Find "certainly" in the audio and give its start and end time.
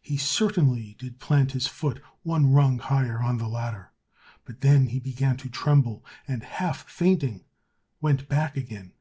0.16-0.96